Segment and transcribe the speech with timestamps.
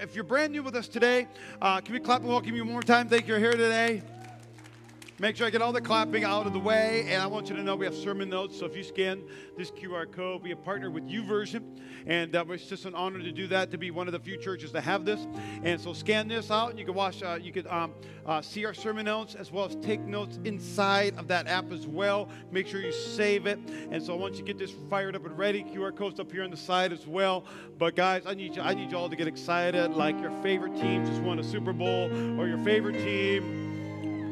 [0.00, 1.26] If you're brand new with us today,
[1.60, 3.08] uh, can we clap and welcome you one more time?
[3.08, 4.02] Thank you for here today.
[5.20, 7.06] Make sure I get all the clapping out of the way.
[7.08, 8.56] And I want you to know we have sermon notes.
[8.56, 9.24] So if you scan
[9.56, 11.64] this QR code, we have partnered with YouVersion.
[12.06, 14.36] And uh, it's just an honor to do that, to be one of the few
[14.36, 15.26] churches to have this.
[15.64, 17.94] And so scan this out, and you can watch, uh, you can um,
[18.26, 21.84] uh, see our sermon notes as well as take notes inside of that app as
[21.84, 22.28] well.
[22.52, 23.58] Make sure you save it.
[23.90, 26.52] And so once you get this fired up and ready, QR code's up here on
[26.52, 27.44] the side as well.
[27.76, 30.76] But guys, I need you, I need you all to get excited, like your favorite
[30.76, 32.08] team just won a Super Bowl,
[32.40, 33.67] or your favorite team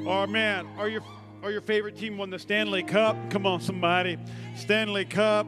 [0.07, 1.03] or man, are your
[1.43, 3.17] or your favorite team won the Stanley Cup.
[3.31, 4.19] Come on, somebody,
[4.57, 5.47] Stanley Cup.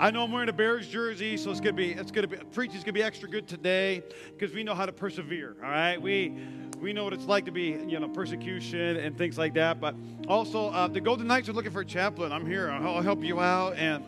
[0.00, 2.84] I know I'm wearing a Bears jersey, so it's gonna be it's gonna be preaching's
[2.84, 4.02] gonna be extra good today
[4.36, 5.56] because we know how to persevere.
[5.62, 6.34] All right, we
[6.80, 9.80] we know what it's like to be you know persecution and things like that.
[9.80, 9.94] But
[10.26, 12.32] also, uh, the Golden Knights are looking for a chaplain.
[12.32, 12.70] I'm here.
[12.70, 14.04] I'll help you out and.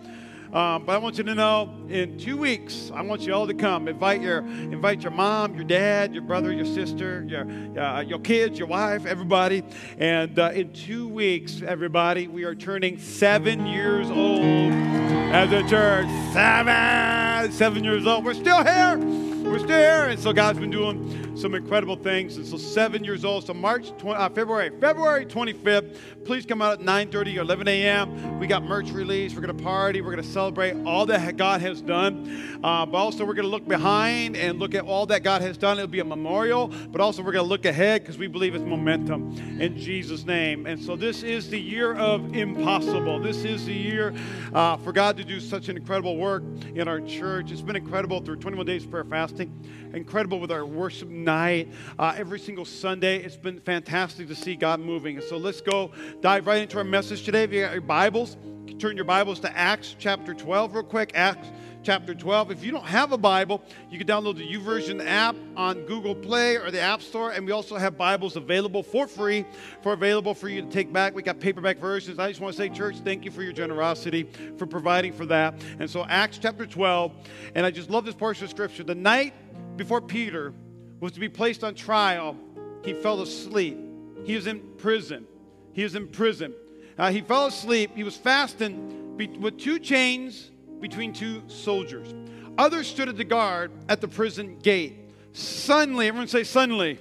[0.53, 3.55] Um, but I want you to know, in two weeks, I want you all to
[3.55, 3.87] come.
[3.87, 7.43] Invite your, invite your mom, your dad, your brother, your sister, your,
[7.81, 9.63] uh, your kids, your wife, everybody.
[9.97, 16.09] And uh, in two weeks, everybody, we are turning seven years old as a church.
[16.33, 18.25] Seven, seven years old.
[18.25, 18.99] We're still here.
[18.99, 20.07] We're still here.
[20.07, 22.37] And so God's been doing some incredible things.
[22.37, 23.47] And so seven years old.
[23.47, 25.97] So March, 20, uh, February, February 25th.
[26.25, 28.39] Please come out at 9:30 or 11 a.m.
[28.39, 29.35] We got merch release.
[29.35, 30.03] We're gonna party.
[30.03, 32.61] We're gonna celebrate all that God has done.
[32.63, 35.79] Uh, but also we're gonna look behind and look at all that God has done.
[35.79, 36.69] It'll be a memorial.
[36.69, 40.67] But also we're gonna look ahead because we believe it's momentum in Jesus' name.
[40.67, 43.19] And so this is the year of impossible.
[43.19, 44.15] This is the year
[44.53, 46.43] uh, for God to do such an incredible work
[46.75, 47.51] in our church.
[47.51, 49.51] It's been incredible through 21 days of prayer fasting.
[49.95, 53.23] Incredible with our worship night uh, every single Sunday.
[53.23, 55.17] It's been fantastic to see God moving.
[55.17, 57.45] And so let's go dive right into our message today.
[57.45, 61.13] If you got your Bibles, you turn your Bibles to Acts chapter 12 real quick.
[61.15, 61.47] Acts
[61.85, 62.51] chapter 12.
[62.51, 66.57] If you don't have a Bible, you can download the YouVersion app on Google Play
[66.57, 67.31] or the App Store.
[67.31, 69.45] And we also have Bibles available for free,
[69.83, 71.15] for available for you to take back.
[71.15, 72.19] We got paperback versions.
[72.19, 74.29] I just want to say, church, thank you for your generosity,
[74.59, 75.55] for providing for that.
[75.79, 77.13] And so Acts chapter 12,
[77.55, 78.83] and I just love this portion of scripture.
[78.83, 79.33] The night
[79.77, 80.53] before Peter
[81.01, 82.37] was to be placed on trial,
[82.85, 83.79] he fell asleep.
[84.25, 85.27] He was in prison.
[85.73, 86.55] He was in prison.
[86.99, 87.93] Uh, he fell asleep.
[87.95, 90.51] He was fasting be- with two chains
[90.81, 92.15] between two soldiers.
[92.59, 94.97] Others stood at the guard at the prison gate.
[95.33, 96.99] Suddenly, everyone say suddenly.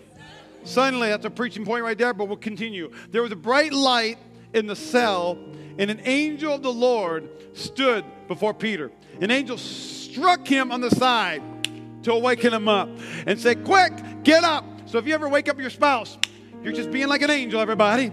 [0.64, 2.92] Suddenly, that's a preaching point right there, but we'll continue.
[3.12, 4.18] There was a bright light
[4.54, 5.38] in the cell,
[5.78, 8.92] and an angel of the Lord stood before Peter.
[9.22, 11.42] An angel struck him on the side
[12.04, 12.90] to awaken him up
[13.26, 13.94] and say, Quick,
[14.24, 14.66] get up.
[14.86, 16.18] So if you ever wake up your spouse,
[16.64, 18.12] you're just being like an angel, everybody.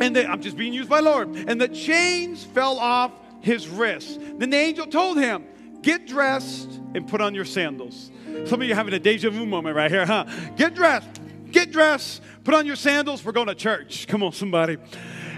[0.00, 1.28] And the, I'm just being used by Lord.
[1.28, 4.16] And the chains fell off his wrists.
[4.16, 5.44] Then the angel told him,
[5.82, 8.10] Get dressed and put on your sandals.
[8.46, 10.24] Some of you having a deja vu moment right here, huh?
[10.56, 11.08] Get dressed,
[11.50, 13.24] get dressed, put on your sandals.
[13.24, 14.06] We're going to church.
[14.08, 14.76] Come on, somebody.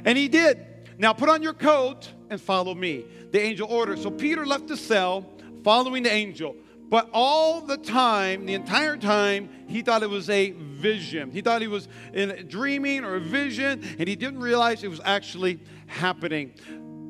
[0.05, 0.67] And he did.
[0.99, 3.05] Now put on your coat and follow me.
[3.33, 3.99] The angel ordered.
[3.99, 5.27] So Peter left the cell
[5.63, 6.57] following the angel.
[6.91, 11.31] But all the time, the entire time, he thought it was a vision.
[11.31, 15.01] He thought he was in dreaming or a vision, and he didn't realize it was
[15.05, 16.53] actually happening.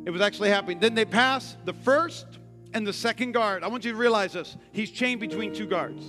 [0.05, 0.81] It was actually happening.
[0.81, 2.27] Then they pass the first
[2.75, 3.65] and the second guard.
[3.65, 4.56] I want you to realize this.
[4.72, 6.05] He's chained between two guards.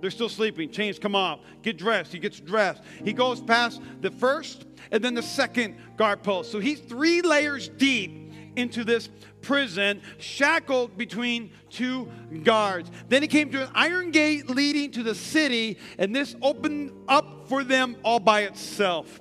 [0.00, 0.70] They're still sleeping.
[0.70, 1.40] Chains come off.
[1.62, 2.12] Get dressed.
[2.12, 2.82] He gets dressed.
[3.04, 6.50] He goes past the first and then the second guard post.
[6.50, 9.08] So he's three layers deep into this
[9.42, 12.10] prison, shackled between two
[12.42, 12.90] guards.
[13.08, 17.48] Then he came to an iron gate leading to the city, and this opened up
[17.48, 19.20] for them all by itself.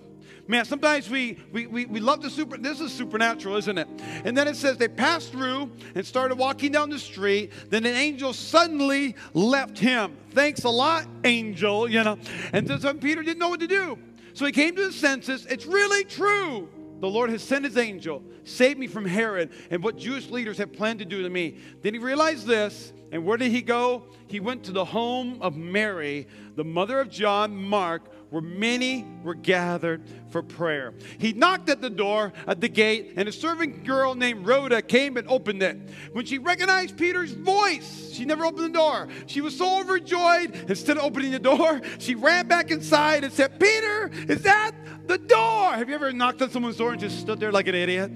[0.50, 3.88] Man, sometimes we, we, we, we love the super, this is supernatural, isn't it?
[4.26, 7.52] And then it says they passed through and started walking down the street.
[7.70, 10.18] Then an angel suddenly left him.
[10.32, 12.18] Thanks a lot, angel, you know.
[12.52, 14.00] And so Peter didn't know what to do.
[14.34, 15.46] So he came to his senses.
[15.46, 16.68] It's really true.
[17.00, 20.74] The Lord has sent his angel, saved me from Herod and what Jewish leaders had
[20.74, 21.58] planned to do to me.
[21.82, 24.04] Then he realized this, and where did he go?
[24.28, 29.34] He went to the home of Mary, the mother of John Mark, where many were
[29.34, 30.94] gathered for prayer.
[31.18, 35.18] He knocked at the door at the gate, and a servant girl named Rhoda came
[35.18, 35.78] and opened it.
[36.14, 39.08] When she recognized Peter's voice, she never opened the door.
[39.26, 43.60] She was so overjoyed, instead of opening the door, she ran back inside and said,
[43.60, 44.72] Peter, is that
[45.08, 45.72] the door?
[45.72, 48.12] Have you ever knocked on someone's door and just stood there like an idiot?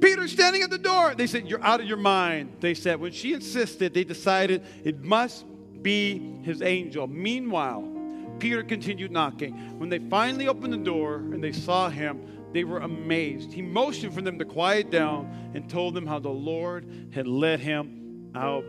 [0.00, 1.14] Peter standing at the door.
[1.14, 2.58] They said, You're out of your mind.
[2.60, 5.46] They said, When she insisted, they decided it must
[5.80, 7.06] be his angel.
[7.06, 7.93] Meanwhile,
[8.38, 9.54] Peter continued knocking.
[9.78, 12.20] When they finally opened the door and they saw him,
[12.52, 13.52] they were amazed.
[13.52, 17.60] He motioned for them to quiet down and told them how the Lord had led
[17.60, 18.64] him out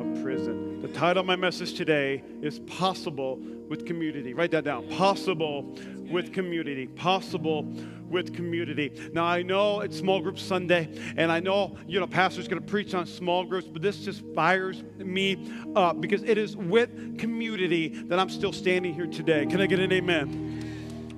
[0.00, 0.80] of prison.
[0.82, 3.36] The title of my message today is Possible
[3.68, 4.34] with Community.
[4.34, 4.88] Write that down.
[4.88, 5.76] Possible
[6.10, 6.86] with Community.
[6.86, 7.62] Possible
[8.08, 9.10] with Community.
[9.12, 12.66] Now, I know it's Small Group Sunday, and I know, you know, Pastor's going to
[12.66, 17.88] preach on small groups, but this just fires me up because it is with community
[18.04, 19.46] that I'm still standing here today.
[19.46, 20.57] Can I get an amen?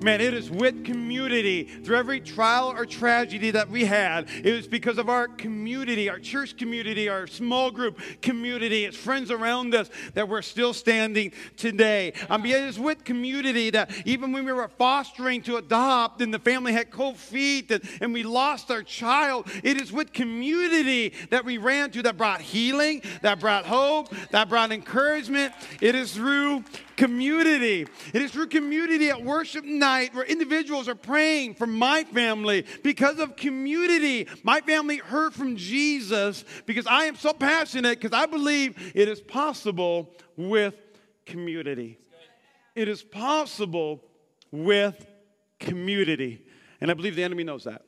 [0.03, 1.63] Man, it is with community.
[1.63, 6.17] Through every trial or tragedy that we had, it was because of our community, our
[6.17, 12.13] church community, our small group community, its friends around us that we're still standing today.
[12.31, 16.39] Mean, it is with community that even when we were fostering to adopt and the
[16.39, 21.45] family had cold feet and, and we lost our child, it is with community that
[21.45, 25.53] we ran to that brought healing, that brought hope, that brought encouragement.
[25.79, 26.63] It is through
[27.01, 27.87] community.
[28.13, 33.17] It is through community at worship night where individuals are praying for my family because
[33.17, 34.27] of community.
[34.43, 39.19] My family heard from Jesus because I am so passionate because I believe it is
[39.19, 40.75] possible with
[41.25, 41.97] community.
[42.75, 44.03] It is possible
[44.51, 45.03] with
[45.59, 46.45] community.
[46.81, 47.81] And I believe the enemy knows that.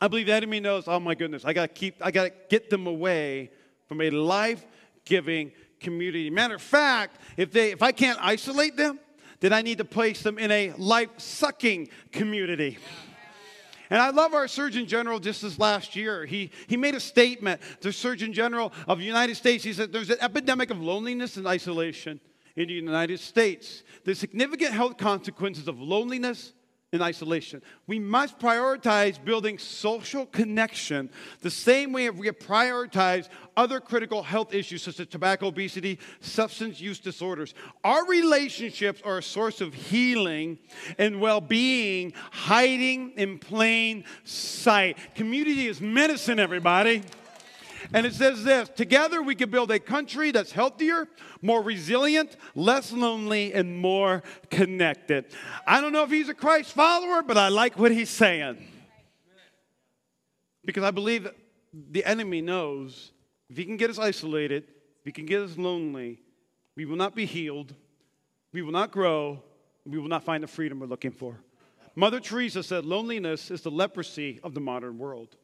[0.00, 2.88] I believe the enemy knows, oh my goodness, I gotta keep, I gotta get them
[2.88, 3.52] away
[3.86, 6.30] from a life-giving community.
[6.30, 9.00] Matter of fact, if they if I can't isolate them,
[9.40, 12.78] then I need to place them in a life-sucking community.
[13.88, 16.24] And I love our Surgeon General just this last year.
[16.24, 19.64] He, he made a statement, the Surgeon General of the United States.
[19.64, 22.20] He said there's an epidemic of loneliness and isolation
[22.54, 23.82] in the United States.
[24.04, 26.52] The significant health consequences of loneliness
[26.92, 27.62] in isolation.
[27.86, 31.08] We must prioritize building social connection
[31.40, 36.98] the same way we prioritize other critical health issues such as tobacco, obesity, substance use
[36.98, 37.54] disorders.
[37.84, 40.58] Our relationships are a source of healing
[40.98, 44.96] and well being, hiding in plain sight.
[45.14, 47.04] Community is medicine, everybody.
[47.92, 51.08] And it says this Together we can build a country that's healthier,
[51.42, 55.26] more resilient, less lonely, and more connected.
[55.66, 58.58] I don't know if he's a Christ follower, but I like what he's saying.
[60.64, 61.28] Because I believe
[61.72, 63.12] the enemy knows
[63.48, 66.20] if he can get us isolated, if he can get us lonely,
[66.76, 67.74] we will not be healed,
[68.52, 69.42] we will not grow,
[69.86, 71.36] we will not find the freedom we're looking for.
[71.96, 75.36] Mother Teresa said loneliness is the leprosy of the modern world.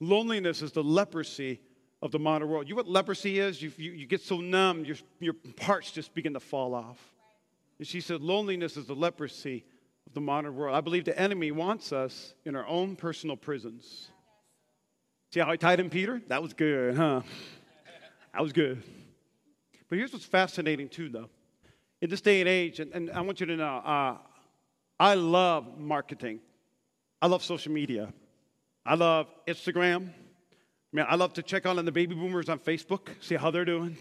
[0.00, 1.60] Loneliness is the leprosy
[2.02, 2.66] of the modern world.
[2.66, 3.60] You know what leprosy is?
[3.60, 6.98] You, you, you get so numb, your, your parts just begin to fall off.
[7.78, 9.64] And she said, loneliness is the leprosy
[10.06, 10.74] of the modern world.
[10.74, 14.08] I believe the enemy wants us in our own personal prisons.
[15.32, 16.20] See how I tied in Peter?
[16.28, 17.20] That was good, huh?
[18.32, 18.82] That was good.
[19.88, 21.28] But here's what's fascinating, too, though.
[22.00, 24.16] In this day and age, and, and I want you to know, uh,
[24.98, 26.40] I love marketing,
[27.20, 28.12] I love social media.
[28.90, 30.10] I love Instagram.
[30.92, 33.96] Man, I love to check on the baby boomers on Facebook, see how they're doing.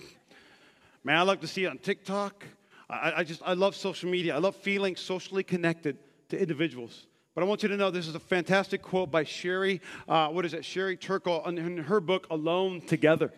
[1.03, 2.43] Man, I love to see it on TikTok.
[2.89, 4.33] I, I just, I love social media.
[4.33, 5.99] I love feeling socially connected
[6.29, 7.05] to individuals.
[7.35, 10.43] But I want you to know this is a fantastic quote by Sherry, uh, what
[10.43, 13.31] is it, Sherry Turkle in her book, Alone Together.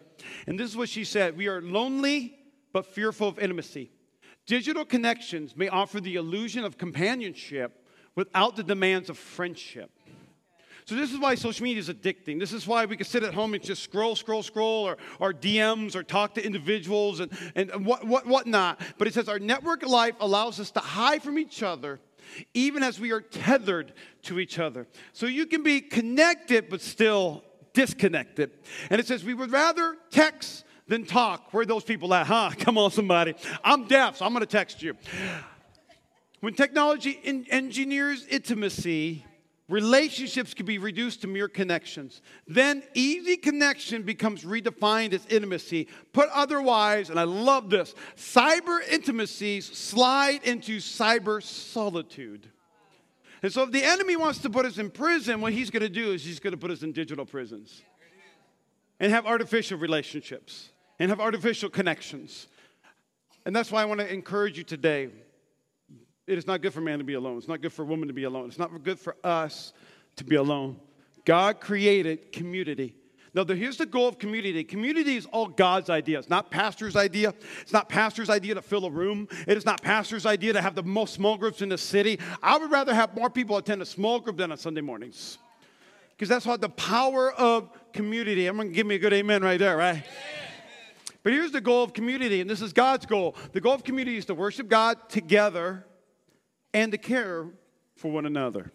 [0.48, 2.34] And this is what she said We are lonely
[2.72, 3.92] but fearful of intimacy.
[4.48, 9.92] Digital connections may offer the illusion of companionship without the demands of friendship.
[10.86, 12.40] So this is why social media is addicting.
[12.40, 15.34] This is why we can sit at home and just scroll, scroll, scroll, or, or
[15.34, 18.82] DMs, or talk to individuals and, and what, what, whatnot.
[18.98, 22.00] But it says our network life allows us to hide from each other
[22.54, 24.88] even as we are tethered to each other.
[25.14, 28.52] So you can be connected but still disconnected.
[28.90, 31.54] And it says we would rather text than talk.
[31.54, 32.28] Where are those people at?
[32.28, 32.52] Huh?
[32.60, 33.34] Come on, somebody.
[33.64, 34.96] I'm deaf, so I'm going to text you.
[36.42, 37.20] When technology
[37.50, 39.26] engineers intimacy,
[39.72, 42.22] relationships can be reduced to mere connections.
[42.46, 45.88] Then easy connection becomes redefined as intimacy.
[46.12, 52.48] Put otherwise, and I love this cyber intimacies slide into cyber solitude.
[53.42, 55.90] And so, if the enemy wants to put us in prison, what he's going to
[55.90, 57.82] do is he's going to put us in digital prisons
[59.00, 62.48] and have artificial relationships and have artificial connections.
[63.46, 65.10] And that's why I want to encourage you today
[66.32, 67.38] it is not good for man to be alone.
[67.38, 68.48] It's not good for woman to be alone.
[68.48, 69.74] It's not good for us
[70.16, 70.80] to be alone.
[71.26, 72.96] God created community.
[73.34, 74.64] Now, here's the goal of community.
[74.64, 76.20] Community is all God's idea.
[76.20, 77.34] It's not pastor's idea.
[77.62, 79.28] It's not pastor's idea to fill a room.
[79.46, 82.18] It is not pastor's idea to have the most small groups in the city.
[82.42, 85.38] I would rather have more people attend a small group than on Sunday mornings.
[86.12, 88.48] Because that's what the power of community.
[88.48, 90.04] I'm going to give me a good amen right there, right?
[91.24, 93.36] But here's the goal of community, and this is God's goal.
[93.52, 95.86] The goal of community is to worship God together
[96.74, 97.48] and to care
[97.96, 98.72] for one another.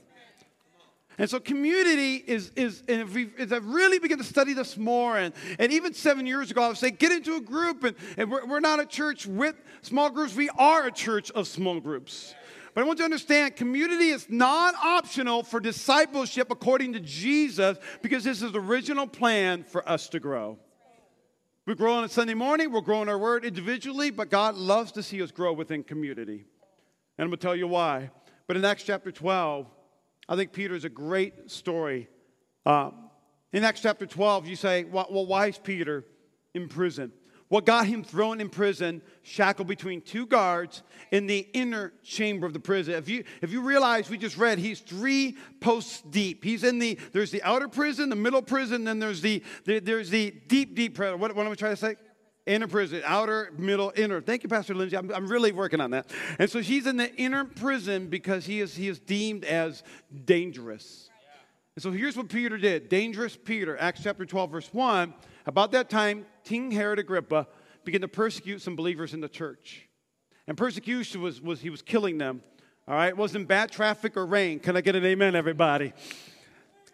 [1.18, 4.76] And so community is, is and if, we, if I really begin to study this
[4.76, 7.96] more, and, and even seven years ago, I would say, get into a group, and,
[8.18, 11.80] and we're, we're not a church with small groups, we are a church of small
[11.80, 12.34] groups.
[12.74, 17.78] But I want you to understand community is not optional for discipleship according to Jesus
[18.02, 20.58] because this is the original plan for us to grow.
[21.64, 25.02] We grow on a Sunday morning, we're growing our word individually, but God loves to
[25.02, 26.44] see us grow within community.
[27.18, 28.11] And I'm going to tell you why.
[28.46, 29.66] But in Acts chapter 12,
[30.28, 32.08] I think Peter is a great story.
[32.64, 32.90] Uh,
[33.52, 36.04] in Acts chapter 12, you say, well, why is Peter
[36.54, 37.12] in prison?
[37.49, 40.82] What got him thrown in prison, shackled between two guards
[41.12, 42.94] in the inner chamber of the prison.
[42.94, 46.42] If you, if you realize, we just read, he's three posts deep.
[46.42, 50.11] He's in the, there's the outer prison, the middle prison, then there's the, the there's
[50.11, 51.20] the deep, deep prison.
[51.20, 51.96] What, what am I trying to say?
[52.46, 54.20] Inner prison, outer, middle, inner.
[54.20, 54.96] Thank you, Pastor Lindsay.
[54.96, 56.08] I'm, I'm really working on that.
[56.38, 59.82] And so he's in the inner prison because he is, he is deemed as
[60.24, 61.10] dangerous.
[61.74, 62.88] And so here's what Peter did.
[62.88, 65.12] Dangerous Peter, Acts chapter 12, verse 1.
[65.46, 67.48] About that time, King Herod Agrippa
[67.84, 69.88] began to persecute some believers in the church.
[70.46, 72.42] And persecution was, was he was killing them.
[72.86, 74.60] All right, it wasn't bad traffic or rain.
[74.60, 75.92] Can I get an amen, everybody?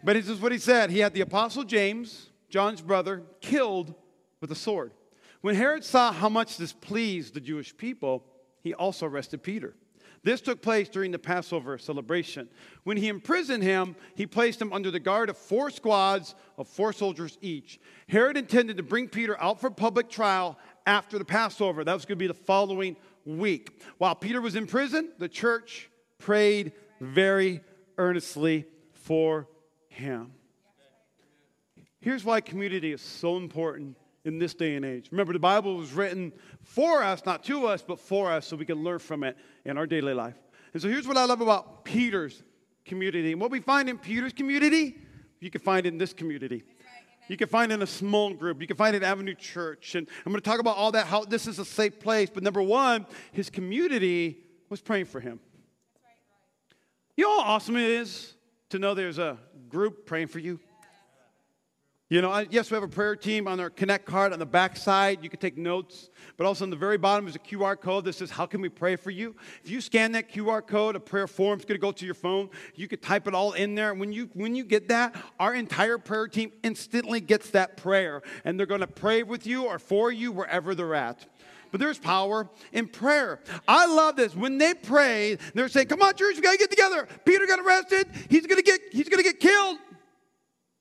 [0.03, 0.89] But this is what he said.
[0.89, 3.93] He had the apostle James, John's brother, killed
[4.41, 4.91] with a sword.
[5.43, 8.23] When Herod saw how much this pleased the Jewish people,
[8.61, 9.75] he also arrested Peter.
[10.23, 12.47] This took place during the Passover celebration.
[12.85, 16.93] When he imprisoned him, he placed him under the guard of four squads of four
[16.93, 17.81] soldiers each.
[18.07, 21.83] Herod intended to bring Peter out for public trial after the Passover.
[21.83, 22.95] That was going to be the following
[23.25, 23.81] week.
[23.97, 26.71] While Peter was in prison, the church prayed
[27.01, 27.59] very
[27.97, 29.49] earnestly for
[29.89, 30.31] him.
[31.99, 35.09] Here's why community is so important in this day and age.
[35.11, 38.65] Remember, the Bible was written for us, not to us, but for us, so we
[38.65, 40.35] can learn from it in our daily life.
[40.73, 42.41] And so here's what I love about Peter's
[42.85, 43.31] community.
[43.31, 44.97] And what we find in Peter's community,
[45.39, 46.63] you can find in this community.
[47.29, 48.59] You can find in a small group.
[48.59, 49.95] You can find in Avenue Church.
[49.95, 52.29] And I'm going to talk about all that, how this is a safe place.
[52.33, 55.39] But number one, his community was praying for him.
[57.15, 58.33] You know how awesome it is
[58.69, 59.37] to know there's a
[59.69, 60.59] group praying for you?
[62.09, 64.75] You know, yes, we have a prayer team on our Connect card on the back
[64.75, 65.23] side.
[65.23, 66.09] You can take notes.
[66.35, 68.67] But also on the very bottom is a QR code that says, How can we
[68.67, 69.35] pray for you?
[69.63, 72.13] If you scan that QR code, a prayer form is going to go to your
[72.13, 72.49] phone.
[72.75, 73.91] You can type it all in there.
[73.91, 78.21] And when you, when you get that, our entire prayer team instantly gets that prayer.
[78.43, 81.25] And they're going to pray with you or for you wherever they're at
[81.71, 83.39] but there's power in prayer.
[83.67, 84.35] I love this.
[84.35, 88.09] When they pray, they're saying, "Come on, church, we gotta get together." Peter got arrested.
[88.29, 89.79] He's gonna get he's gonna get killed.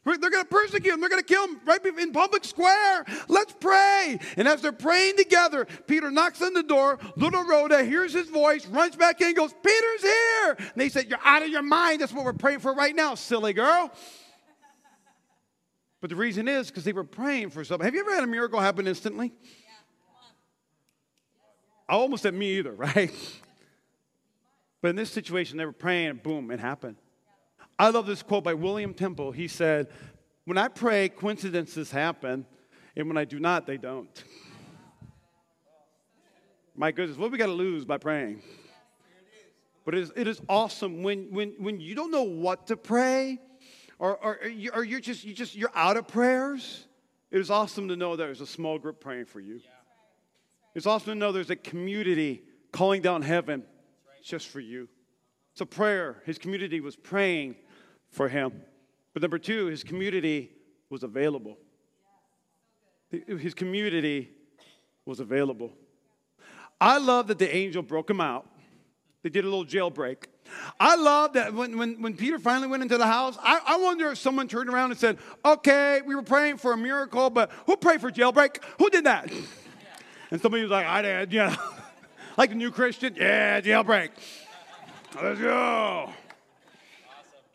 [0.05, 1.01] They're going to persecute him.
[1.01, 3.05] They're going to kill him right in public square.
[3.29, 4.19] Let's pray.
[4.37, 6.99] And as they're praying together, Peter knocks on the door.
[7.15, 10.57] Little Rhoda hears his voice, runs back in, goes, Peter's here.
[10.59, 12.01] And they said, You're out of your mind.
[12.01, 13.93] That's what we're praying for right now, silly girl.
[16.01, 17.85] But the reason is because they were praying for something.
[17.85, 19.33] Have you ever had a miracle happen instantly?
[21.89, 23.13] I almost said me either, right?
[24.81, 26.97] But in this situation, they were praying, and boom, it happened.
[27.83, 29.33] I love this quote by William Temple.
[29.33, 29.89] He said,
[30.45, 32.47] When I pray, coincidences happen,
[32.95, 34.23] and when I do not, they don't.
[36.77, 38.41] My goodness, what we got to lose by praying?
[39.85, 43.41] But it is, it is awesome when, when, when you don't know what to pray,
[43.99, 46.87] or, or, you, or you're just, you just you're out of prayers.
[47.33, 49.61] It is awesome to know there's a small group praying for you.
[50.77, 53.65] It's awesome to know there's a community calling down heaven
[54.23, 54.89] just for you.
[55.51, 56.23] It's a prayer.
[56.25, 57.57] His community was praying
[58.13, 58.53] for him.
[59.13, 60.51] But number two, his community
[60.89, 61.59] was available.
[63.11, 64.31] His community
[65.05, 65.73] was available.
[66.81, 68.47] I love that the angel broke him out.
[69.23, 70.25] They did a little jailbreak.
[70.81, 74.11] I love that when, when, when Peter finally went into the house, I, I wonder
[74.11, 77.77] if someone turned around and said, Okay, we were praying for a miracle, but who
[77.77, 78.63] prayed for jailbreak?
[78.79, 79.31] Who did that?
[80.31, 81.55] And somebody was like, I did, yeah.
[82.37, 84.11] like a new Christian, yeah, jailbreak.
[85.23, 86.13] Let's go.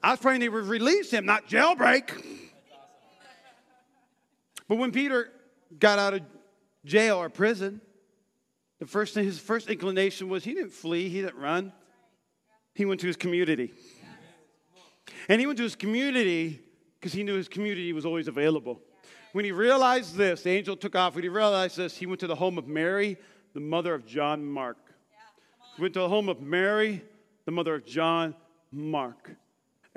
[0.01, 2.11] I was praying they would release him, not jailbreak.
[4.67, 5.31] But when Peter
[5.79, 6.21] got out of
[6.85, 7.81] jail or prison,
[8.79, 11.73] the first thing, his first inclination was he didn't flee, he didn't run.
[12.75, 13.73] He went to his community.
[15.29, 16.61] And he went to his community
[16.99, 18.81] because he knew his community was always available.
[19.33, 21.15] When he realized this, the angel took off.
[21.15, 23.17] When he realized this, he went to the home of Mary,
[23.53, 24.77] the mother of John Mark.
[25.75, 27.03] He went to the home of Mary,
[27.45, 28.35] the mother of John
[28.71, 29.31] Mark.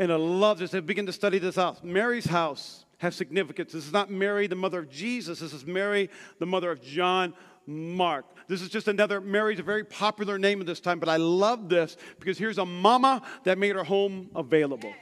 [0.01, 0.73] And I love this.
[0.73, 1.85] I begin to study this out.
[1.85, 3.73] Mary's house has significance.
[3.73, 5.41] This is not Mary, the mother of Jesus.
[5.41, 7.35] This is Mary, the mother of John
[7.67, 8.25] Mark.
[8.49, 11.69] This is just another, Mary's a very popular name at this time, but I love
[11.69, 14.95] this because here's a mama that made her home available.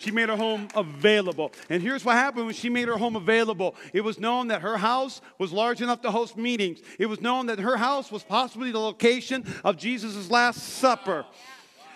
[0.00, 1.52] She made her home available.
[1.70, 4.78] And here's what happened when she made her home available it was known that her
[4.78, 8.72] house was large enough to host meetings, it was known that her house was possibly
[8.72, 11.24] the location of Jesus' Last Supper.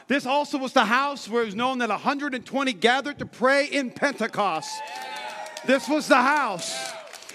[0.09, 3.91] This also was the house where it was known that 120 gathered to pray in
[3.91, 4.71] Pentecost.
[5.67, 6.93] This was the house.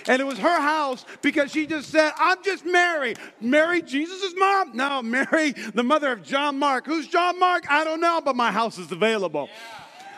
[0.07, 3.15] And it was her house because she just said, I'm just Mary.
[3.39, 4.75] Mary, Jesus' mom?
[4.75, 6.87] No, Mary, the mother of John Mark.
[6.87, 7.69] Who's John Mark?
[7.69, 9.49] I don't know, but my house is available.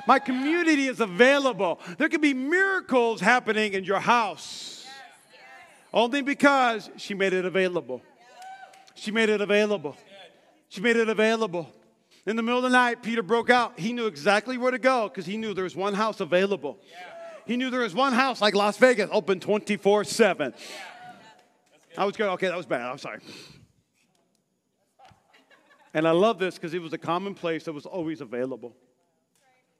[0.07, 1.79] My community is available.
[1.97, 4.85] There can be miracles happening in your house.
[5.93, 8.01] Only because she made it available.
[8.95, 9.97] She made it available.
[10.69, 11.71] She made it available.
[12.25, 13.77] In the middle of the night, Peter broke out.
[13.77, 16.79] He knew exactly where to go because he knew there was one house available.
[17.45, 20.53] He knew there was one house like Las Vegas open 24 7.
[21.97, 22.29] I was good.
[22.29, 22.89] Okay, that was bad.
[22.89, 23.19] I'm sorry.
[25.93, 28.75] And I love this because it was a common place that was always available.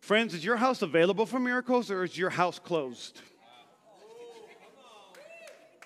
[0.01, 3.21] Friends, is your house available for miracles or is your house closed?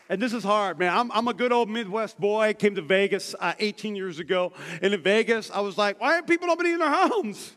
[0.09, 0.95] And this is hard, man.
[0.95, 2.53] I'm, I'm a good old Midwest boy.
[2.53, 4.53] Came to Vegas uh, 18 years ago.
[4.81, 7.51] And in Vegas, I was like, why aren't people opening their homes?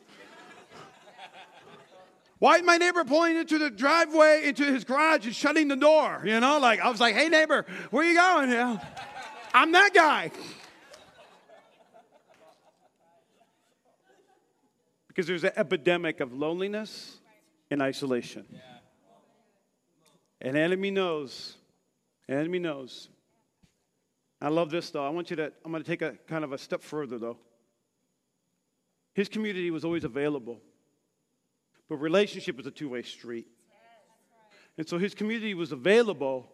[2.41, 6.23] Why is my neighbor pulling into the driveway, into his garage, and shutting the door?
[6.25, 8.51] You know, like I was like, hey, neighbor, where you going?
[8.51, 8.79] Yeah.
[9.53, 10.31] I'm that guy.
[15.09, 17.19] Because there's an epidemic of loneliness
[17.71, 18.47] and isolation.
[20.41, 21.57] And enemy knows.
[22.37, 23.09] Enemy knows.
[24.41, 25.05] I love this though.
[25.05, 27.39] I want you to, I'm going to take a kind of a step further though.
[29.15, 30.61] His community was always available.
[31.89, 33.49] But relationship is a two way street.
[34.79, 36.51] And so his community was available,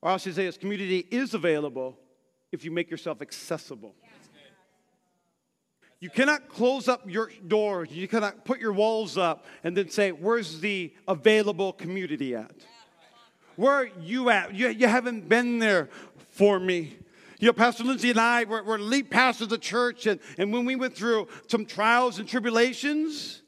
[0.00, 1.98] or I should say, his community is available
[2.52, 3.94] if you make yourself accessible.
[6.00, 7.90] You cannot close up your doors.
[7.90, 12.52] You cannot put your walls up and then say, Where's the available community at?
[13.58, 14.54] Where are you at?
[14.54, 15.88] You, you haven't been there
[16.30, 16.96] for me.
[17.40, 20.52] You know, Pastor Lindsay and I were, were lead pastors of the church, and, and
[20.52, 23.42] when we went through some trials and tribulations,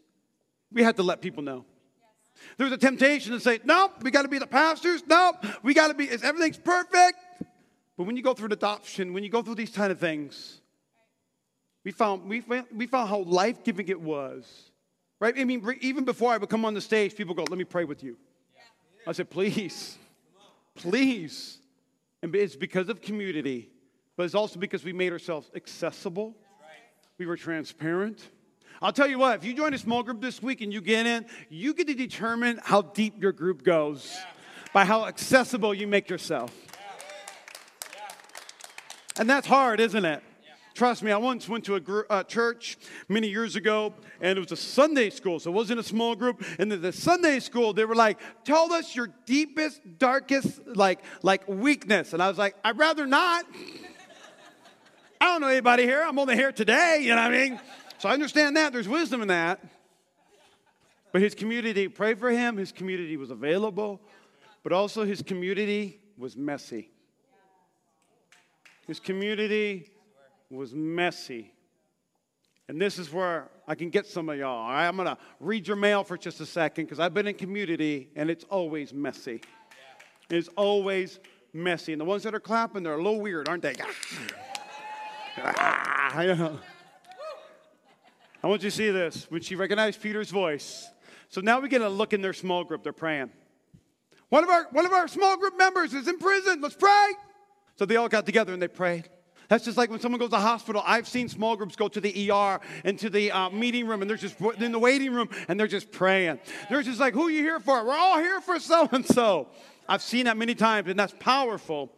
[0.73, 1.65] we had to let people know.
[2.57, 5.01] There was a temptation to say, nope, we got to be the pastors.
[5.07, 7.19] Nope, we got to be, everything's perfect.
[7.97, 10.61] But when you go through an adoption, when you go through these kind of things,
[11.85, 12.43] we found, we,
[12.75, 14.73] we found how life giving it was.
[15.21, 15.35] Right?
[15.39, 17.85] I mean, even before I would come on the stage, people go, let me pray
[17.85, 18.17] with you.
[19.07, 19.97] I said, please,
[20.81, 21.59] please.
[22.23, 23.71] And it's because of community,
[24.17, 26.37] but it's also because we made ourselves accessible.
[27.19, 28.29] We were transparent.
[28.83, 31.07] I'll tell you what, if you join a small group this week and you get
[31.07, 34.25] in, you get to determine how deep your group goes yeah.
[34.73, 36.51] by how accessible you make yourself.
[36.73, 37.95] Yeah.
[37.95, 39.21] Yeah.
[39.21, 40.23] And that's hard, isn't it?
[40.75, 42.79] Trust me, I once went to a gr- uh, church
[43.09, 46.45] many years ago, and it was a Sunday school, so it wasn't a small group.
[46.59, 52.13] And the Sunday school, they were like, "Tell us your deepest, darkest, like, like weakness."
[52.13, 53.45] And I was like, "I'd rather not."
[55.21, 56.03] I don't know anybody here.
[56.03, 57.01] I'm only here today.
[57.03, 57.61] You know what I mean?
[57.99, 58.73] So I understand that.
[58.73, 59.63] There's wisdom in that.
[61.13, 64.01] But his community prayed for him, his community was available,
[64.63, 66.91] but also his community was messy.
[68.87, 69.90] His community
[70.51, 71.53] was messy.
[72.69, 74.59] And this is where I can get some of y'all.
[74.59, 77.27] All right, I'm going to read your mail for just a second because I've been
[77.27, 79.41] in community and it's always messy.
[80.29, 81.19] It's always
[81.53, 81.93] messy.
[81.93, 83.75] And the ones that are clapping, they're a little weird, aren't they?
[85.39, 86.61] ah,
[88.43, 89.27] I want you to see this.
[89.31, 90.89] When she recognized Peter's voice.
[91.29, 92.83] So now we get a look in their small group.
[92.83, 93.31] They're praying.
[94.29, 96.61] One of our, one of our small group members is in prison.
[96.61, 97.13] Let's pray.
[97.77, 99.09] So they all got together and they prayed.
[99.51, 100.81] That's just like when someone goes to hospital.
[100.87, 104.09] I've seen small groups go to the ER and to the uh, meeting room, and
[104.09, 106.39] they're just in the waiting room and they're just praying.
[106.71, 109.49] They're just like, "Who are you here for?" We're all here for so and so.
[109.89, 111.91] I've seen that many times, and that's powerful.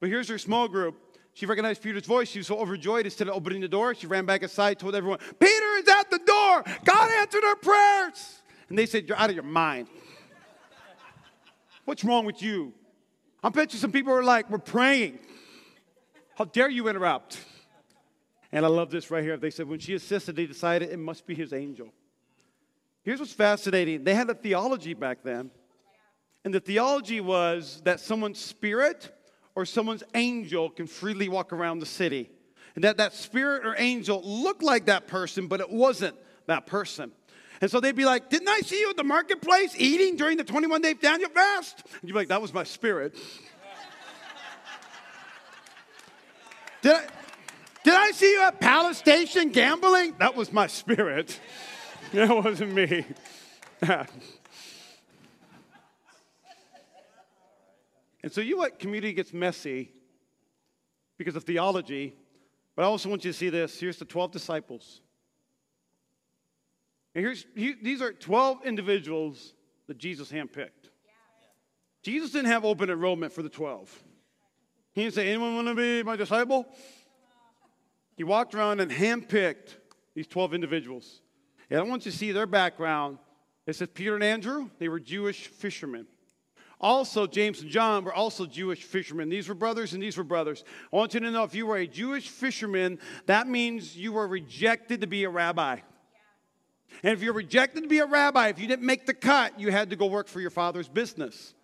[0.00, 0.96] But here's her small group.
[1.34, 2.30] She recognized Peter's voice.
[2.30, 5.18] She was so overjoyed, instead of opening the door, she ran back aside, told everyone,
[5.38, 6.64] Peter is at the door.
[6.84, 8.40] God answered our prayers.
[8.70, 9.86] And they said, You're out of your mind.
[11.84, 12.72] What's wrong with you?
[13.42, 15.18] I bet you some people are like, We're praying.
[16.40, 17.36] How dare you interrupt?
[18.50, 19.36] And I love this right here.
[19.36, 21.92] They said, When she assisted, they decided it must be his angel.
[23.02, 25.50] Here's what's fascinating they had a theology back then.
[26.42, 29.14] And the theology was that someone's spirit
[29.54, 32.30] or someone's angel can freely walk around the city.
[32.74, 37.12] And that that spirit or angel looked like that person, but it wasn't that person.
[37.60, 40.44] And so they'd be like, Didn't I see you at the marketplace eating during the
[40.44, 41.82] 21 day Daniel fast?
[41.84, 43.14] And you'd be like, That was my spirit.
[46.82, 47.06] Did, I,
[47.84, 50.14] did I see you at Palace Station gambling?
[50.18, 51.38] That was my spirit.
[52.12, 53.04] That wasn't me.
[53.82, 54.08] and
[58.28, 59.92] so you know what community gets messy
[61.18, 62.16] because of theology,
[62.74, 63.78] but I also want you to see this.
[63.78, 65.02] Here's the 12 disciples.
[67.14, 69.54] And here's he, these are 12 individuals
[69.86, 70.90] that Jesus handpicked.
[72.02, 74.02] Jesus didn't have open enrollment for the 12.
[74.92, 76.66] He didn't say, Anyone want to be my disciple?
[78.16, 79.76] He walked around and handpicked
[80.14, 81.22] these 12 individuals.
[81.70, 83.18] And I want you to see their background.
[83.66, 86.06] It says Peter and Andrew, they were Jewish fishermen.
[86.80, 89.28] Also, James and John were also Jewish fishermen.
[89.28, 90.64] These were brothers and these were brothers.
[90.92, 94.26] I want you to know if you were a Jewish fisherman, that means you were
[94.26, 95.78] rejected to be a rabbi.
[97.02, 99.70] And if you're rejected to be a rabbi, if you didn't make the cut, you
[99.70, 101.54] had to go work for your father's business.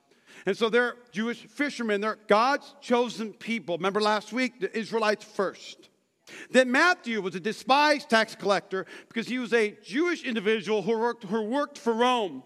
[0.47, 2.01] And so they're Jewish fishermen.
[2.01, 3.77] They're God's chosen people.
[3.77, 5.91] Remember last week, the Israelites first.
[6.51, 11.25] Then Matthew was a despised tax collector because he was a Jewish individual who worked,
[11.25, 12.43] who worked for Rome.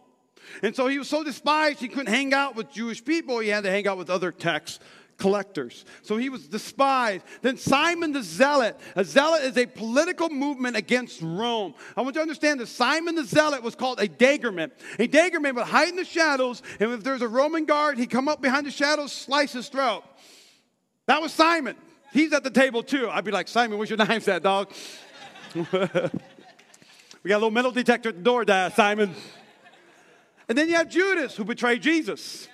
[0.63, 3.39] And so he was so despised, he couldn't hang out with Jewish people.
[3.41, 4.81] He had to hang out with other tax
[5.21, 5.85] collectors.
[6.03, 7.25] So he was despised.
[7.43, 8.77] Then Simon the Zealot.
[8.97, 11.75] A zealot is a political movement against Rome.
[11.97, 14.73] I want you to understand that Simon the Zealot was called a daggerman.
[14.99, 18.29] A daggerman would hide in the shadows, and if there's a Roman guard, he'd come
[18.29, 20.03] up behind the shadows, slice his throat.
[21.07, 21.77] That was Simon.
[22.13, 23.09] He's at the table too.
[23.09, 24.73] I'd be like, Simon, where's your knife at, dog?
[25.55, 26.09] we got
[27.23, 29.15] a little metal detector at the door, Simon.
[30.49, 32.49] And then you have Judas, who betrayed Jesus.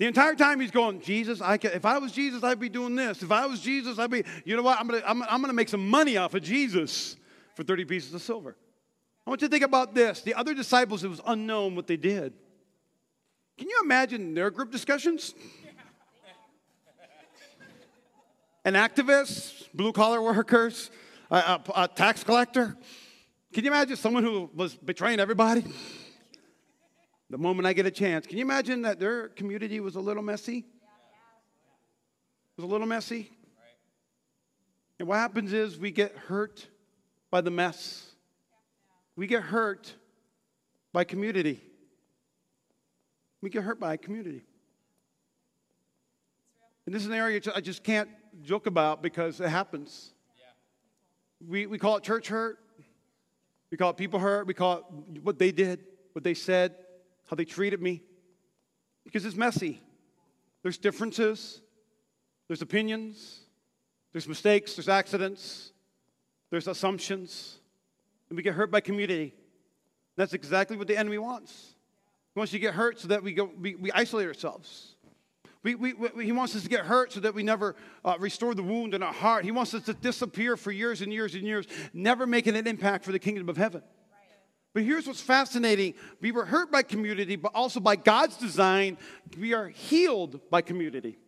[0.00, 2.96] The entire time he's going, Jesus, I can, if I was Jesus, I'd be doing
[2.96, 3.22] this.
[3.22, 5.68] If I was Jesus, I'd be, you know what, I'm gonna, I'm, I'm gonna make
[5.68, 7.18] some money off of Jesus
[7.54, 8.56] for 30 pieces of silver.
[9.26, 10.22] I want you to think about this.
[10.22, 12.32] The other disciples, it was unknown what they did.
[13.58, 15.34] Can you imagine their group discussions?
[18.64, 20.90] An activist, blue collar workers,
[21.30, 22.74] a, a, a tax collector.
[23.52, 25.62] Can you imagine someone who was betraying everybody?
[27.30, 28.26] The moment I get a chance.
[28.26, 30.58] Can you imagine that their community was a little messy?
[30.58, 30.64] It
[32.56, 33.30] was a little messy.
[34.98, 36.66] And what happens is we get hurt
[37.30, 38.10] by the mess.
[39.16, 39.94] We get hurt
[40.92, 41.62] by community.
[43.40, 44.42] We get hurt by community.
[46.84, 48.10] And this is an area I just can't
[48.42, 50.12] joke about because it happens.
[51.48, 52.58] We, we call it church hurt.
[53.70, 54.48] We call it people hurt.
[54.48, 54.78] We call
[55.14, 56.74] it what they did, what they said,
[57.30, 58.02] how they treated me,
[59.04, 59.80] because it's messy.
[60.64, 61.60] There's differences,
[62.48, 63.42] there's opinions,
[64.12, 65.70] there's mistakes, there's accidents,
[66.50, 67.58] there's assumptions,
[68.28, 69.32] and we get hurt by community.
[70.16, 71.76] That's exactly what the enemy wants.
[72.34, 74.96] He wants you to get hurt so that we, go, we, we isolate ourselves.
[75.62, 78.56] We, we, we, he wants us to get hurt so that we never uh, restore
[78.56, 79.44] the wound in our heart.
[79.44, 83.04] He wants us to disappear for years and years and years, never making an impact
[83.04, 83.82] for the kingdom of heaven.
[84.72, 88.98] But here's what's fascinating we were hurt by community, but also by God's design,
[89.38, 91.18] we are healed by community.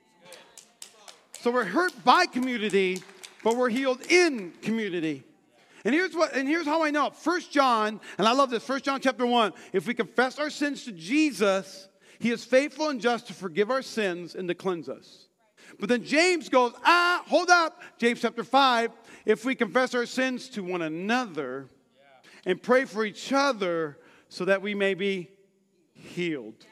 [1.41, 3.03] So we're hurt by community,
[3.43, 5.25] but we're healed in community.
[5.85, 7.11] And here's what and here's how I know.
[7.11, 9.53] First John, and I love this, First John chapter 1.
[9.73, 11.89] If we confess our sins to Jesus,
[12.21, 15.27] he is faithful and just to forgive our sins and to cleanse us.
[15.81, 17.81] But then James goes, ah, hold up.
[17.99, 18.93] James chapter 5.
[19.27, 21.69] If we confess our sins to one another,
[22.45, 25.31] and pray for each other so that we may be
[25.95, 26.67] healed.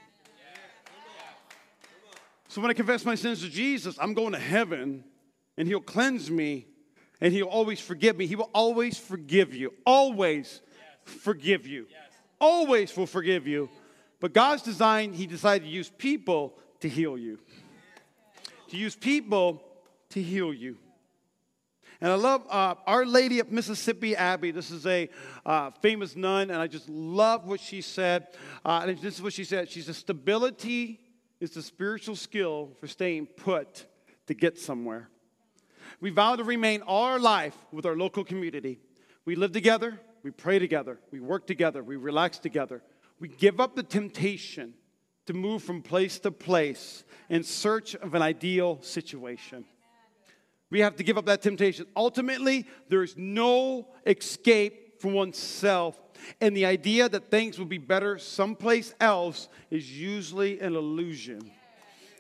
[2.48, 5.04] So when I confess my sins to Jesus, I'm going to heaven
[5.56, 6.66] and He'll cleanse me
[7.20, 8.26] and He'll always forgive me.
[8.26, 9.72] He will always forgive you.
[9.86, 10.60] Always
[11.04, 11.86] forgive you.
[12.40, 13.68] Always will forgive you.
[14.18, 17.38] But God's design, He decided to use people to heal you.
[18.70, 19.62] To use people
[20.10, 20.76] to heal you.
[22.00, 24.52] And I love uh, Our Lady of Mississippi Abbey.
[24.52, 25.10] This is a
[25.44, 28.28] uh, famous nun, and I just love what she said.
[28.64, 29.68] Uh, and this is what she said.
[29.68, 31.00] She said, Stability
[31.40, 33.86] is the spiritual skill for staying put
[34.26, 35.10] to get somewhere.
[36.00, 38.78] We vow to remain all our life with our local community.
[39.26, 42.82] We live together, we pray together, we work together, we relax together.
[43.18, 44.72] We give up the temptation
[45.26, 49.66] to move from place to place in search of an ideal situation.
[50.70, 51.86] We have to give up that temptation.
[51.96, 56.00] Ultimately, there is no escape from oneself.
[56.40, 61.50] And the idea that things will be better someplace else is usually an illusion.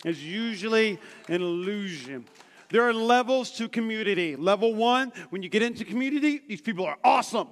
[0.04, 2.24] It's usually an illusion.
[2.70, 4.36] There are levels to community.
[4.36, 7.48] Level one, when you get into community, these people are awesome.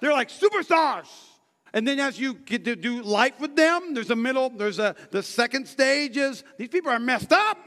[0.00, 1.06] They're like superstars.
[1.72, 4.94] And then as you get to do life with them, there's a middle, there's a
[5.10, 7.58] the second stage is these people are messed up.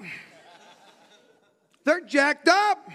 [1.88, 2.92] They're jacked up.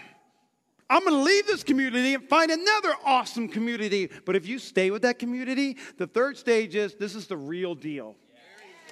[0.90, 4.10] I'm going to leave this community and find another awesome community.
[4.26, 7.74] But if you stay with that community, the third stage is this is the real
[7.74, 8.16] deal.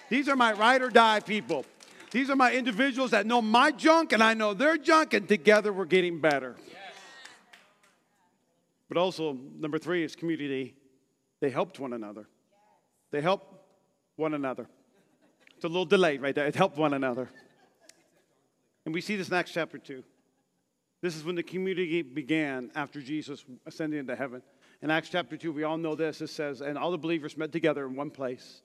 [0.08, 1.66] These are my ride or die people.
[2.12, 5.70] These are my individuals that know my junk and I know their junk, and together
[5.70, 6.56] we're getting better.
[8.88, 10.76] But also, number three is community.
[11.40, 12.26] They helped one another.
[13.10, 13.54] They helped
[14.16, 14.66] one another.
[15.56, 16.46] It's a little delayed right there.
[16.46, 17.28] It helped one another.
[18.84, 20.02] And we see this in Acts chapter 2.
[21.02, 24.42] This is when the community began after Jesus ascended into heaven.
[24.82, 26.20] In Acts chapter 2, we all know this.
[26.20, 28.62] It says, And all the believers met together in one place.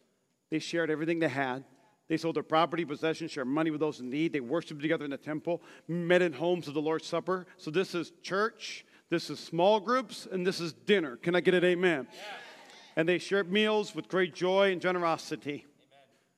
[0.50, 1.64] They shared everything they had.
[2.08, 4.32] They sold their property, possessions, shared money with those in need.
[4.32, 7.48] They worshiped together in the temple, met in homes of the Lord's Supper.
[7.58, 11.16] So this is church, this is small groups, and this is dinner.
[11.18, 12.08] Can I get an amen?
[12.12, 12.20] Yeah.
[12.98, 15.66] And they shared meals with great joy and generosity.
[15.66, 15.66] Amen.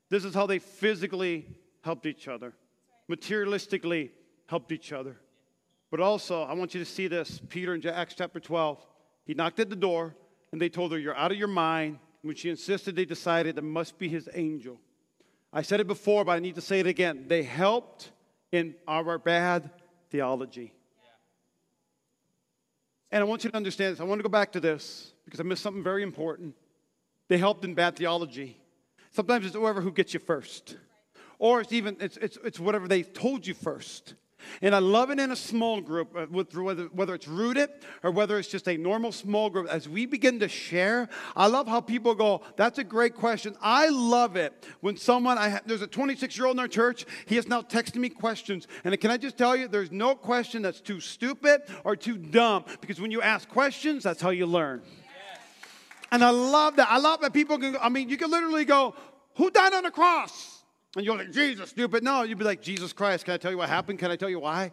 [0.10, 1.46] This is how they physically
[1.82, 2.54] helped each other,
[3.10, 4.12] materialistically
[4.48, 5.18] helped each other.
[5.90, 7.40] But also, I want you to see this.
[7.50, 8.86] Peter in Acts chapter 12,
[9.26, 10.16] he knocked at the door,
[10.52, 12.00] and they told her, You're out of your mind.
[12.22, 14.80] When she insisted, they decided it must be his angel.
[15.54, 17.26] I said it before, but I need to say it again.
[17.28, 18.12] They helped
[18.52, 19.70] in our bad
[20.10, 20.74] theology.
[23.12, 24.02] And I want you to understand this.
[24.02, 26.56] I want to go back to this because I missed something very important.
[27.30, 28.60] They helped in bad theology.
[29.12, 30.78] Sometimes it's whoever who gets you first,
[31.40, 34.16] or it's even it's, it's, it's whatever they told you first.
[34.62, 37.70] And I love it in a small group, uh, whether, whether it's rooted
[38.04, 39.68] or whether it's just a normal small group.
[39.68, 43.56] As we begin to share, I love how people go, That's a great question.
[43.62, 47.38] I love it when someone, I there's a 26 year old in our church, he
[47.38, 48.68] is now texting me questions.
[48.84, 52.66] And can I just tell you, there's no question that's too stupid or too dumb
[52.82, 54.82] because when you ask questions, that's how you learn.
[56.12, 56.88] And I love that.
[56.90, 58.96] I love that people can, I mean, you can literally go,
[59.36, 60.57] Who died on the cross?
[60.98, 62.04] And you're like, Jesus, stupid.
[62.04, 64.00] No, you'd be like, Jesus Christ, can I tell you what happened?
[64.00, 64.72] Can I tell you why?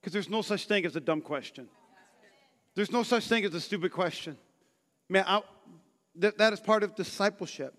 [0.00, 1.66] Because there's no such thing as a dumb question.
[2.76, 4.38] There's no such thing as a stupid question.
[5.08, 5.42] Man, I,
[6.18, 7.74] that, is part of discipleship.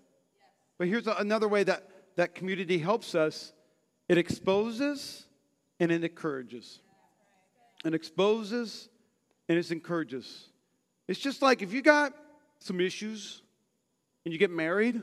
[0.76, 3.54] But here's a, another way that that community helps us
[4.06, 5.24] it exposes
[5.78, 6.80] and it encourages.
[7.82, 8.90] It exposes
[9.48, 10.50] and it encourages.
[11.08, 12.12] It's just like if you got
[12.58, 13.40] some issues
[14.26, 15.02] and you get married,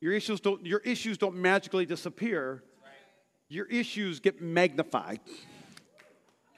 [0.00, 2.62] your issues don't, your issues don't magically disappear.
[3.48, 5.20] Your issues get magnified.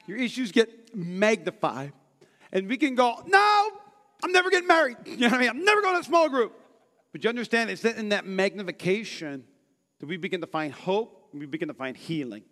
[0.07, 1.93] Your issues get magnified.
[2.51, 3.71] And we can go, no,
[4.23, 4.97] I'm never getting married.
[5.05, 5.49] You know what I mean?
[5.49, 6.53] I'm never going to a small group.
[7.11, 9.43] But you understand, it's in that magnification
[9.99, 12.43] that we begin to find hope and we begin to find healing.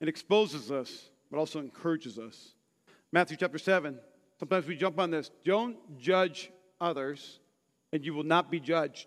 [0.00, 2.54] It exposes us, but also encourages us.
[3.12, 3.98] Matthew chapter 7,
[4.38, 5.30] sometimes we jump on this.
[5.44, 6.50] Don't judge
[6.80, 7.40] others,
[7.92, 9.06] and you will not be judged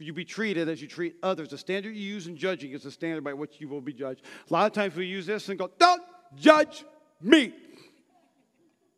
[0.00, 1.48] you be treated as you treat others.
[1.50, 4.22] The standard you use in judging is the standard by which you will be judged.
[4.48, 6.02] A lot of times we use this and go, Don't
[6.36, 6.84] judge
[7.20, 7.52] me.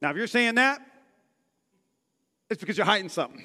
[0.01, 0.81] Now, if you're saying that,
[2.51, 3.45] it's because you're hiding something.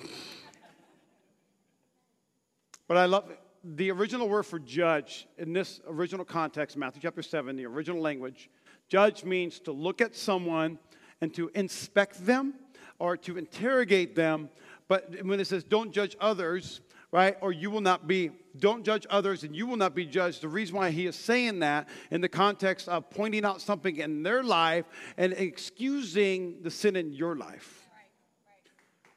[2.87, 3.39] But I love it.
[3.63, 8.49] the original word for judge in this original context, Matthew chapter 7, the original language.
[8.87, 10.79] Judge means to look at someone
[11.19, 12.53] and to inspect them
[12.99, 14.49] or to interrogate them.
[14.87, 17.37] But when it says don't judge others, right?
[17.41, 20.41] Or you will not be, don't judge others and you will not be judged.
[20.41, 24.23] The reason why he is saying that in the context of pointing out something in
[24.23, 24.85] their life
[25.17, 27.83] and excusing the sin in your life.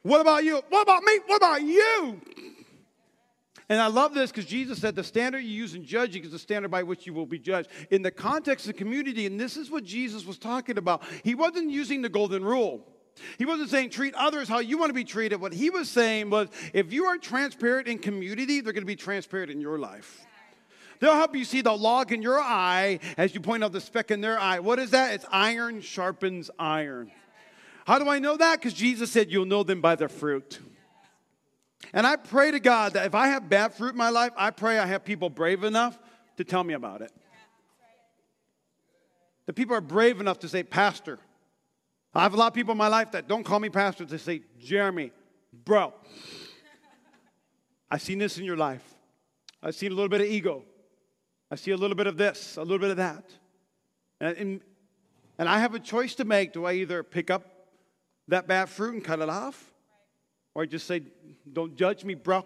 [0.02, 0.62] What about you?
[0.68, 1.18] What about me?
[1.26, 2.20] What about you?
[3.68, 6.38] And I love this because Jesus said the standard you use in judging is the
[6.38, 7.68] standard by which you will be judged.
[7.90, 11.36] In the context of the community, and this is what Jesus was talking about, he
[11.36, 12.84] wasn't using the golden rule.
[13.38, 15.40] He wasn't saying treat others how you want to be treated.
[15.40, 18.96] What he was saying was if you are transparent in community, they're going to be
[18.96, 20.26] transparent in your life.
[21.00, 24.10] They'll help you see the log in your eye as you point out the speck
[24.10, 24.60] in their eye.
[24.60, 25.14] What is that?
[25.14, 27.10] It's iron sharpens iron.
[27.86, 28.60] How do I know that?
[28.60, 30.60] Because Jesus said you'll know them by their fruit.
[31.92, 34.50] And I pray to God that if I have bad fruit in my life, I
[34.50, 35.98] pray I have people brave enough
[36.36, 37.10] to tell me about it.
[39.46, 41.18] The people are brave enough to say, Pastor,
[42.14, 44.04] I have a lot of people in my life that don't call me pastor.
[44.04, 45.12] They say, Jeremy,
[45.64, 45.94] bro,
[47.88, 48.82] I've seen this in your life.
[49.62, 50.64] I've seen a little bit of ego.
[51.50, 53.24] I see a little bit of this, a little bit of that.
[54.20, 54.60] And, and,
[55.38, 56.52] and I have a choice to make.
[56.52, 57.44] Do I either pick up
[58.28, 59.72] that bad fruit and cut it off?
[60.54, 61.02] Or I just say,
[61.52, 62.44] don't judge me, bro.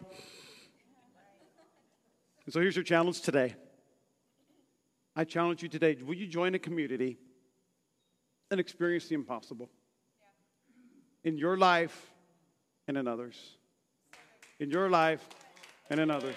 [2.45, 3.55] And so here's your challenge today.
[5.17, 5.97] I challenge you today.
[6.05, 7.19] Will you join a community
[8.55, 9.69] and experience the impossible
[11.25, 12.13] in your life
[12.87, 13.37] and in others.
[14.61, 15.29] In your life
[15.91, 16.37] and in others.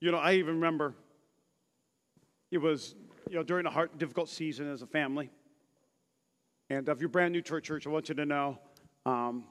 [0.00, 0.94] You know, I even remember
[2.50, 2.96] it was
[3.30, 5.30] you know, during a hard, difficult season as a family.
[6.68, 8.58] And if you're brand new to our church, I want you to know,
[9.04, 9.44] um,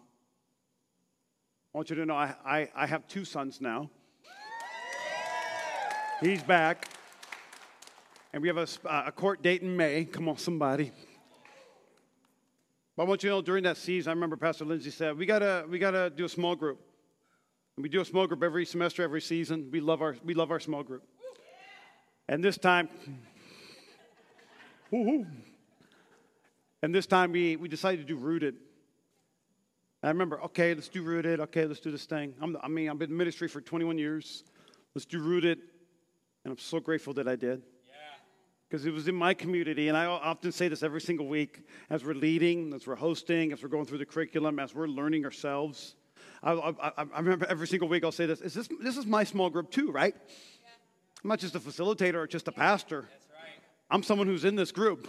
[1.73, 3.89] I want you to know I, I, I have two sons now.
[6.19, 6.89] He's back.
[8.35, 10.03] And we have a, uh, a court date in May.
[10.03, 10.91] Come on, somebody.
[12.97, 15.25] But I want you to know during that season, I remember Pastor Lindsay said, we
[15.25, 16.81] gotta, we gotta do a small group.
[17.77, 19.69] And we do a small group every semester, every season.
[19.71, 21.03] We love our, we love our small group.
[22.27, 22.89] And this time,
[24.91, 25.25] and
[26.93, 28.55] this time we, we decided to do rooted.
[30.03, 31.39] And I remember, okay, let's do rooted.
[31.39, 32.33] Okay, let's do this thing.
[32.41, 34.43] I'm, I mean, I've been in ministry for 21 years.
[34.93, 35.59] Let's do rooted.
[36.43, 37.61] And I'm so grateful that I did
[38.67, 39.87] because it was in my community.
[39.87, 43.61] And I often say this every single week as we're leading, as we're hosting, as
[43.61, 45.95] we're going through the curriculum, as we're learning ourselves.
[46.43, 49.23] I, I, I remember every single week I'll say this: Is this this is my
[49.23, 50.15] small group too, right?
[51.23, 53.09] I'm not just a facilitator or just a pastor.
[53.89, 55.07] I'm someone who's in this group.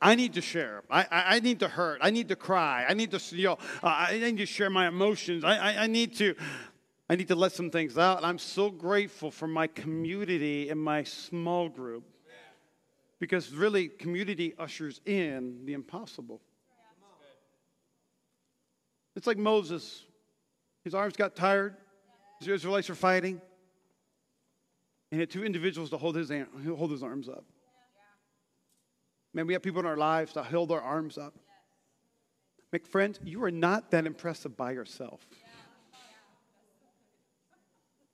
[0.00, 0.82] I need to share.
[0.90, 2.00] I, I, I, need to hurt.
[2.02, 2.84] I need to cry.
[2.86, 5.44] I need to, you know, uh, I need to share my emotions.
[5.44, 6.34] I, I, I need to,
[7.08, 8.18] I need to let some things out.
[8.18, 12.04] And I'm so grateful for my community and my small group
[13.24, 16.42] because really, community ushers in the impossible.
[19.16, 20.02] It's like Moses.
[20.84, 21.74] His arms got tired.
[22.42, 23.40] The Israelites were fighting.
[25.10, 26.30] And he had two individuals to hold his,
[26.66, 27.46] hold his arms up.
[29.32, 31.34] Man, we have people in our lives that hold their arms up.
[32.72, 35.26] Make friends, you are not that impressive by yourself.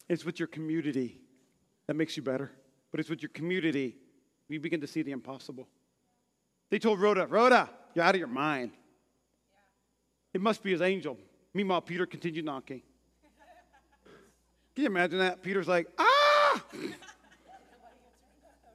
[0.08, 1.20] It's with your community
[1.88, 2.52] that makes you better.
[2.92, 3.96] But it's with your community
[4.50, 5.68] we begin to see the impossible.
[6.70, 8.72] They told Rhoda, Rhoda, you're out of your mind.
[10.34, 11.16] It must be his angel.
[11.54, 12.82] Meanwhile, Peter continued knocking.
[14.74, 15.42] Can you imagine that?
[15.42, 16.64] Peter's like, ah!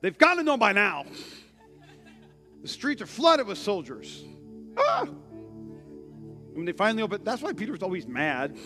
[0.01, 1.05] They've got to know by now.
[2.61, 4.23] The streets are flooded with soldiers.
[4.77, 5.05] Ah!
[6.53, 8.57] When they finally opened, that's why Peter's always mad.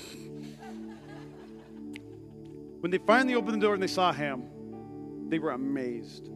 [2.82, 4.44] When they finally opened the door and they saw him,
[5.30, 6.30] they were amazed.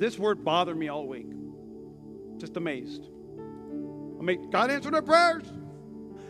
[0.00, 1.26] This word bothered me all week.
[2.38, 3.02] Just amazed.
[4.18, 5.44] I mean, God answered our prayers.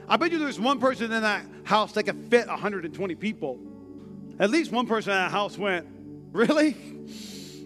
[0.09, 3.61] I bet you there's one person in that house that could fit 120 people.
[4.40, 5.87] At least one person in that house went,
[6.33, 6.76] Really?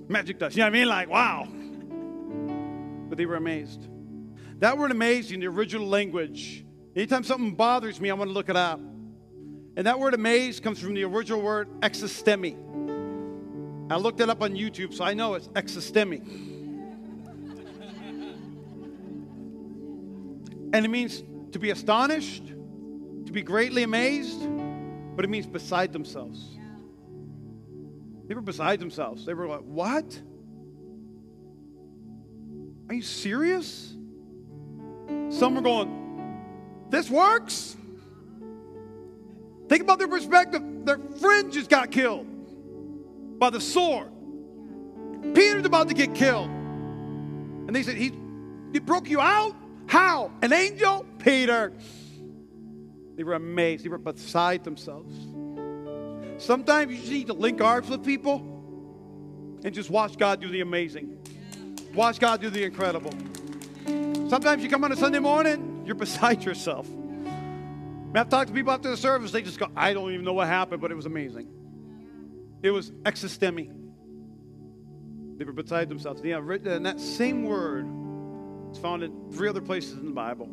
[0.09, 0.57] Magic dust.
[0.57, 0.89] You know what I mean?
[0.89, 1.49] Like, wow.
[3.09, 3.89] But they were amazed.
[4.59, 6.67] That word amazed in the original language.
[6.95, 8.79] Anytime something bothers me, I want to look it up.
[8.79, 12.59] And that word amazed comes from the original word existemi.
[13.91, 16.23] I looked it up on YouTube, so I know it's existemi.
[20.73, 24.41] and it means to be astonished, to be greatly amazed,
[25.15, 26.59] but it means beside themselves.
[28.27, 29.27] They were beside themselves.
[29.27, 30.21] They were like, What?
[32.89, 33.95] Are you serious?
[35.29, 37.77] Some were going, This works?
[39.69, 40.63] Think about their perspective.
[40.85, 42.34] Their friend just got killed
[43.39, 44.11] by the sword.
[45.35, 46.49] Peter's about to get killed.
[46.49, 48.13] And they said, He,
[48.73, 49.55] he broke you out?
[49.87, 50.33] How?
[50.43, 51.07] An angel?
[51.19, 51.73] Peter.
[53.17, 53.85] They were amazed.
[53.85, 55.15] They were beside themselves.
[56.39, 58.39] Sometimes you just need to link arms with people
[59.65, 61.17] and just watch God do the amazing.
[61.95, 63.13] Watch God do the incredible.
[64.29, 66.89] Sometimes you come on a Sunday morning, you're beside yourself.
[68.15, 70.47] I've talked to people after the service, they just go, I don't even know what
[70.47, 71.49] happened, but it was amazing.
[72.65, 73.71] It was existemi.
[75.37, 76.23] They were beside themselves.
[76.25, 77.87] Yeah, and that same word
[78.73, 80.49] is found in three other places in the Bible.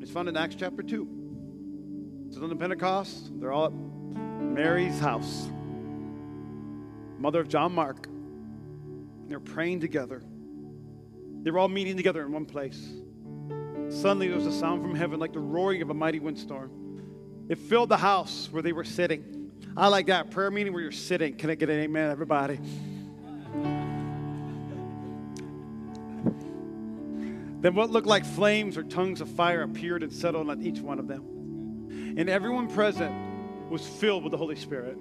[0.00, 2.26] It's found in Acts chapter 2.
[2.28, 3.40] It's on the Pentecost.
[3.40, 5.48] They're all at Mary's house,
[7.18, 8.06] mother of John Mark.
[9.26, 10.22] They're praying together.
[11.42, 12.86] They were all meeting together in one place.
[13.88, 17.46] Suddenly there was a sound from heaven like the roaring of a mighty windstorm.
[17.48, 19.33] It filled the house where they were sitting.
[19.76, 21.34] I like that prayer meeting where you're sitting.
[21.34, 22.60] Can I get an amen, everybody?
[27.60, 31.00] Then what looked like flames or tongues of fire appeared and settled on each one
[31.00, 32.14] of them.
[32.16, 33.12] And everyone present
[33.68, 34.96] was filled with the Holy Spirit,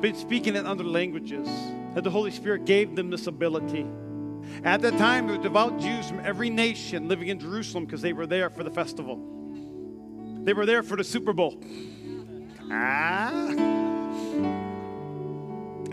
[0.00, 1.46] been speaking in other languages,
[1.94, 3.86] that the Holy Spirit gave them this ability.
[4.64, 8.12] At that time, there were devout Jews from every nation living in Jerusalem because they
[8.12, 9.20] were there for the festival.
[10.42, 11.62] They were there for the Super Bowl.
[12.70, 13.82] Ah.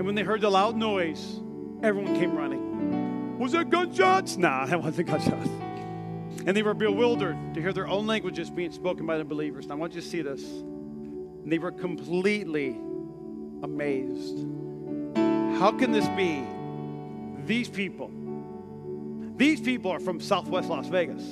[0.01, 1.39] And when they heard the loud noise,
[1.83, 3.37] everyone came running.
[3.37, 4.35] Was that gunshots?
[4.35, 5.47] Nah, that wasn't gunshots.
[6.47, 9.67] And they were bewildered to hear their own languages being spoken by the believers.
[9.67, 10.43] Now, I want you to see this.
[10.43, 12.69] And they were completely
[13.61, 14.39] amazed.
[15.59, 16.43] How can this be?
[17.45, 18.09] these people,
[19.37, 21.23] these people are from Southwest Las Vegas.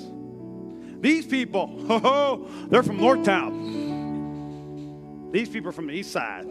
[1.02, 5.32] These people, oh, they're from Northtown.
[5.32, 6.46] These people are from the east side.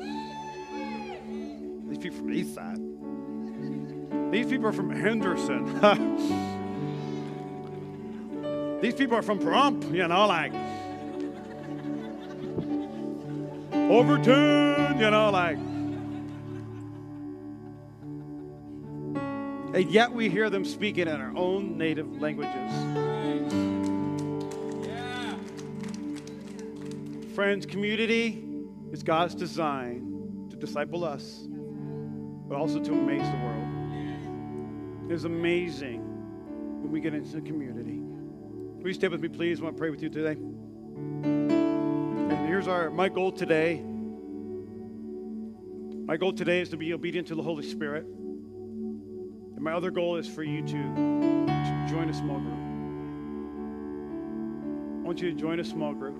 [1.88, 2.80] These people from east side.
[4.32, 5.64] These people are from Henderson.
[8.80, 10.52] These people are from Pahrump, you know, like
[13.72, 15.58] Overton, you know, like.
[19.74, 22.72] And yet we hear them speaking in our own native languages.
[27.34, 28.44] Friends, community
[28.92, 31.48] is God's design to disciple us,
[32.48, 33.68] but also to amaze the world.
[35.10, 36.00] It's amazing
[36.82, 37.98] when we get into the community.
[38.78, 39.60] Will you stay with me, please?
[39.60, 40.38] I want to pray with you today.
[41.22, 43.82] And here's our my goal today.
[46.06, 48.04] My goal today is to be obedient to the Holy Spirit.
[48.06, 52.54] And my other goal is for you to, to join a small group.
[55.02, 56.16] I want you to join a small group.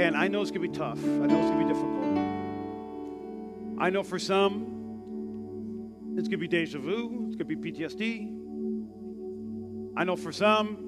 [0.00, 1.02] And I know it's going to be tough.
[1.02, 2.17] I know it's going to be difficult.
[3.80, 4.78] I know for some,
[6.16, 7.26] it's going to be deja vu.
[7.28, 8.34] It's going to be PTSD.
[9.96, 10.84] I know for some,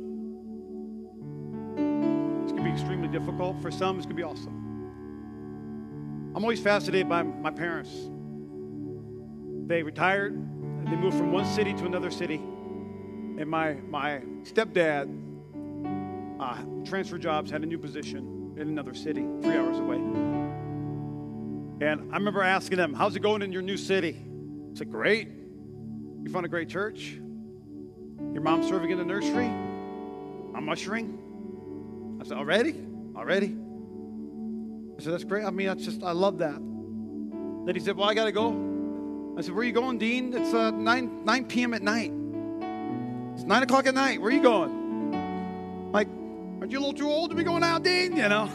[2.42, 3.62] it's going to be extremely difficult.
[3.62, 4.60] For some, it's going to be awesome.
[6.34, 7.90] I'm always fascinated by my parents.
[9.66, 10.34] They retired,
[10.86, 12.36] they moved from one city to another city.
[12.36, 15.08] And my, my stepdad
[16.40, 20.49] uh, transferred jobs, had a new position in another city, three hours away.
[21.80, 24.16] And I remember asking them, How's it going in your new city?
[24.72, 25.28] I said, Great.
[26.22, 27.18] You found a great church?
[28.32, 29.46] Your mom's serving in the nursery?
[29.46, 32.18] I'm ushering?
[32.20, 32.74] I said, Already?
[33.16, 33.56] Already?
[34.98, 35.44] I said, That's great.
[35.44, 36.56] I mean, that's just, I love that.
[36.56, 39.34] Then he said, Well, I got to go.
[39.38, 40.34] I said, Where are you going, Dean?
[40.34, 41.72] It's uh, 9, 9 p.m.
[41.72, 42.12] at night.
[43.34, 44.20] It's 9 o'clock at night.
[44.20, 45.92] Where are you going?
[45.92, 46.08] Like,
[46.60, 48.16] aren't you a little too old to be going out, Dean?
[48.16, 48.50] You know?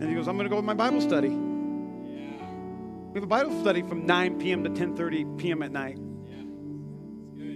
[0.00, 1.28] And he goes, I'm going to go to my Bible study.
[1.28, 4.64] We have a Bible study from 9 p.m.
[4.64, 5.62] to 10:30 p.m.
[5.62, 5.98] at night.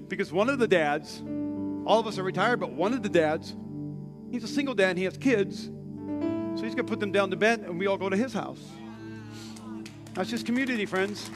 [0.09, 1.23] Because one of the dads,
[1.87, 3.55] all of us are retired, but one of the dads,
[4.31, 5.65] he's a single dad and he has kids.
[5.65, 8.33] So he's going to put them down to bed and we all go to his
[8.33, 8.61] house.
[10.15, 11.31] That's just community, friends.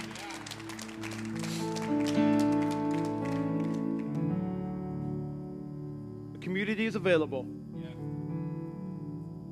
[6.33, 7.47] The community is available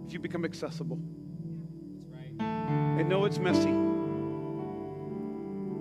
[0.06, 1.00] if you become accessible.
[2.96, 3.74] I know it's messy.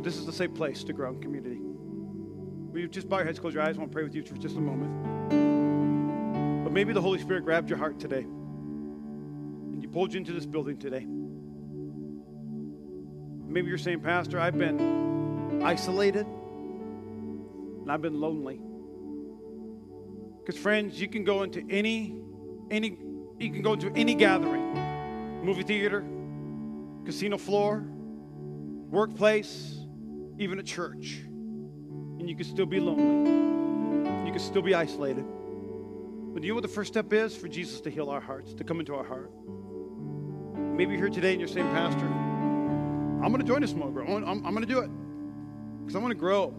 [0.03, 1.61] This is the safe place to grow in community.
[1.61, 3.77] Will you just bow your heads, close your eyes?
[3.77, 6.65] I want to pray with you for just a moment.
[6.65, 10.45] But maybe the Holy Spirit grabbed your heart today and you pulled you into this
[10.45, 11.07] building today.
[13.47, 18.59] Maybe you're saying, Pastor, I've been isolated and I've been lonely.
[20.39, 22.13] Because friends, you can go into any,
[22.69, 22.97] any,
[23.39, 26.03] you can go into any gathering, movie theater,
[27.05, 27.83] casino floor,
[28.89, 29.77] workplace,
[30.39, 31.21] even a church,
[32.19, 33.31] and you can still be lonely.
[34.25, 35.25] You can still be isolated.
[36.33, 38.53] But do you know what the first step is for Jesus to heal our hearts,
[38.55, 39.31] to come into our heart?
[40.75, 44.09] Maybe you're here today and you're saying, Pastor, I'm going to join a small group.
[44.09, 44.89] I'm, I'm, I'm going to do it
[45.79, 46.53] because I want to grow.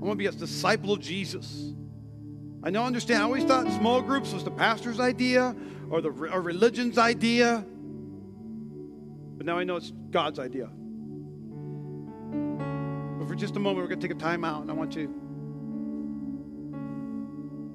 [0.00, 1.72] I want to be a disciple of Jesus.
[2.62, 3.22] I know, understand.
[3.22, 5.54] I always thought small groups was the pastor's idea
[5.88, 7.64] or the or religion's idea.
[9.46, 10.68] But now I know it's God's idea.
[13.18, 14.96] But for just a moment, we're going to take a time out, and I want
[14.96, 15.06] you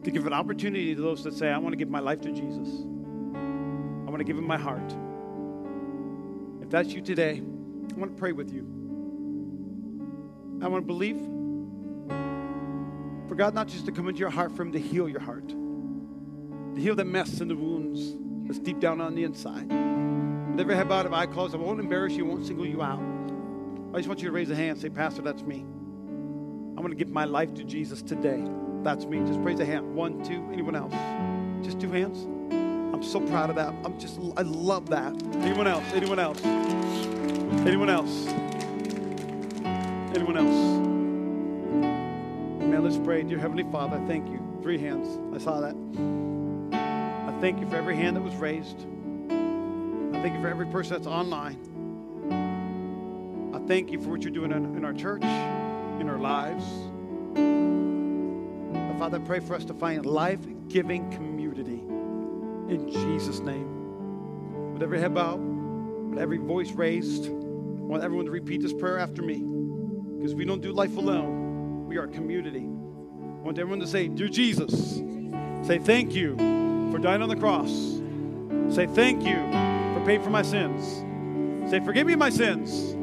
[0.04, 2.32] to give an opportunity to those that say, I want to give my life to
[2.34, 2.68] Jesus.
[2.68, 4.94] I want to give him my heart.
[6.62, 8.64] If that's you today, I want to pray with you.
[10.62, 11.22] I want to believe
[13.30, 15.48] for God not just to come into your heart, for him to heal your heart,
[15.48, 18.14] to heal the mess and the wounds
[18.46, 19.91] that's deep down on the inside.
[20.52, 23.00] With every head bowed, eye closed, I won't embarrass you, I won't single you out.
[23.94, 25.60] I just want you to raise a hand and say, Pastor, that's me.
[25.62, 28.44] I'm going to give my life to Jesus today.
[28.84, 29.20] That's me.
[29.20, 29.96] Just raise a hand.
[29.96, 30.94] One, two, anyone else?
[31.66, 32.26] Just two hands?
[32.94, 33.74] I'm so proud of that.
[33.86, 35.14] I'm just, I love that.
[35.38, 35.86] Anyone else?
[35.94, 36.44] Anyone else?
[37.66, 38.28] Anyone else?
[40.16, 40.80] Anyone else?
[42.66, 43.24] Man, let's pray.
[43.24, 44.40] Dear Heavenly Father, thank you.
[44.62, 45.18] Three hands.
[45.34, 45.76] I saw that.
[46.74, 48.86] I thank you for every hand that was raised.
[50.22, 51.58] Thank you for every person that's online.
[53.56, 56.64] I thank you for what you're doing in, in our church, in our lives.
[58.72, 61.80] But Father, I pray for us to find life giving community.
[62.72, 64.74] In Jesus' name.
[64.74, 65.40] With every head bowed,
[66.12, 69.40] with every voice raised, I want everyone to repeat this prayer after me
[70.20, 71.88] because we don't do life alone.
[71.88, 72.68] We are a community.
[72.68, 75.02] I want everyone to say, Dear Jesus,
[75.64, 76.38] say thank you
[76.92, 77.72] for dying on the cross.
[78.70, 79.71] Say thank you
[80.02, 81.04] for paying for my sins.
[81.70, 82.96] Say, forgive me my sins.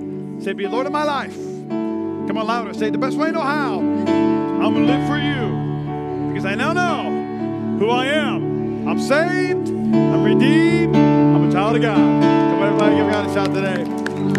[0.44, 1.36] Say, be Lord of my life.
[1.36, 2.74] Come on, louder.
[2.74, 3.78] Say, the best way I know how.
[3.78, 8.88] I'm going to live for you because I now know who I am.
[8.88, 9.68] I'm saved.
[9.68, 10.96] I'm redeemed.
[10.96, 11.96] I'm a child of God.
[11.96, 14.38] Come on, everybody, give God a shout today.